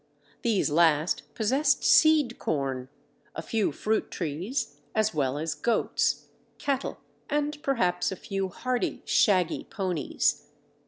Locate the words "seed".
1.83-2.39